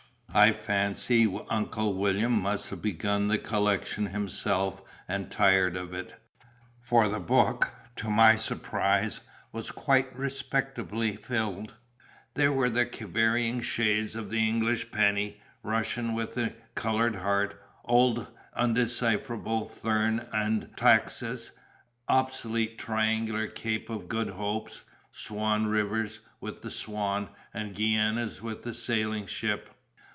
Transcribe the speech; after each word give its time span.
I 0.33 0.53
fancy 0.53 1.29
Uncle 1.49 1.93
William 1.93 2.31
must 2.31 2.69
have 2.69 2.81
begun 2.81 3.27
the 3.27 3.37
collection 3.37 4.05
himself 4.05 4.81
and 5.05 5.29
tired 5.29 5.75
of 5.75 5.93
it, 5.93 6.15
for 6.79 7.09
the 7.09 7.19
book 7.19 7.73
(to 7.97 8.09
my 8.09 8.37
surprise) 8.37 9.19
was 9.51 9.71
quite 9.71 10.15
respectably 10.15 11.17
filled. 11.17 11.73
There 12.35 12.53
were 12.53 12.69
the 12.69 12.85
varying 13.11 13.59
shades 13.61 14.15
of 14.15 14.29
the 14.29 14.39
English 14.47 14.89
penny, 14.93 15.41
Russians 15.63 16.13
with 16.15 16.35
the 16.35 16.53
coloured 16.75 17.17
heart, 17.17 17.61
old 17.83 18.25
undecipherable 18.55 19.67
Thurn 19.67 20.29
und 20.31 20.69
Taxis, 20.77 21.51
obsolete 22.07 22.79
triangular 22.79 23.47
Cape 23.47 23.89
of 23.89 24.07
Good 24.07 24.29
Hopes, 24.29 24.85
Swan 25.11 25.67
Rivers 25.67 26.21
with 26.39 26.61
the 26.61 26.71
Swan, 26.71 27.27
and 27.53 27.75
Guianas 27.75 28.41
with 28.41 28.63
the 28.63 28.73
sailing 28.73 29.25
ship. 29.25 29.69